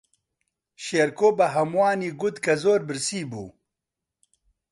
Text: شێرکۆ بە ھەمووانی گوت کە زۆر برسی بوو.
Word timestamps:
شێرکۆ 0.85 1.29
بە 1.37 1.45
ھەمووانی 1.55 2.11
گوت 2.19 2.35
کە 2.45 2.53
زۆر 2.63 2.79
برسی 2.87 3.21
بوو. 3.31 3.47